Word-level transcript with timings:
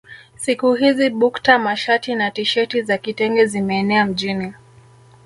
Siku 0.35 0.73
hizi 0.73 1.09
bukta 1.09 1.59
mashati 1.59 2.15
na 2.15 2.31
tisheti 2.31 2.81
za 2.81 2.97
kitenge 2.97 3.45
zimeenea 3.45 4.05
mjini 4.05 4.53